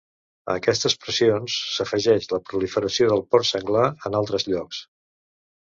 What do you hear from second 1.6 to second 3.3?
s'afegeix la proliferació del